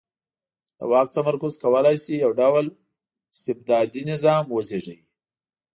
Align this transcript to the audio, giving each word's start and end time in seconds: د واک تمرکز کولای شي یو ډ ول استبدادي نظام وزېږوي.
د 0.77 0.79
واک 0.91 1.07
تمرکز 1.17 1.53
کولای 1.63 1.95
شي 2.03 2.13
یو 2.23 2.31
ډ 2.39 2.41
ول 2.53 2.67
استبدادي 3.33 4.01
نظام 4.11 4.43
وزېږوي. 4.49 5.03